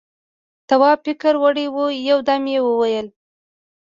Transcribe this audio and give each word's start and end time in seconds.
تواب 0.67 0.97
فکر 1.05 1.33
يووړ، 1.65 1.89
يو 2.09 2.19
دم 2.27 2.43
يې 2.53 2.59
وويل: 2.65 3.07